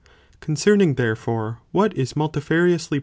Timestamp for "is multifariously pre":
1.95-2.93